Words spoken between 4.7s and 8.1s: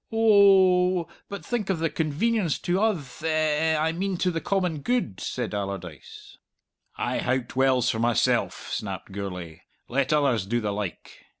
good," said Allardyce. "I howked wells for